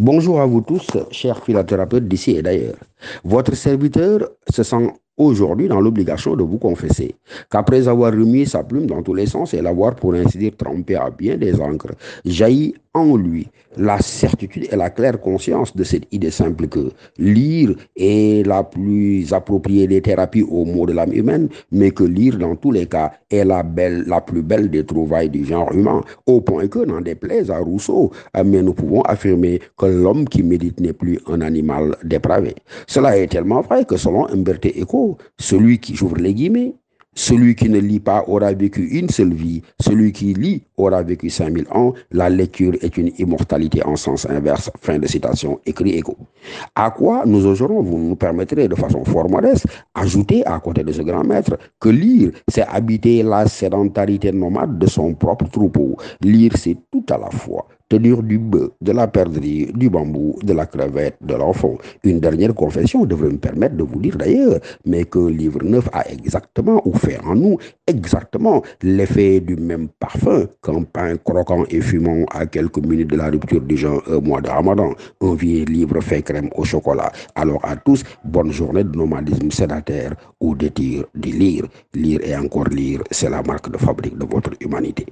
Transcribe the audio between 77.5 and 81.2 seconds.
à tous, bonne journée de nomadisme sédataire ou de tir,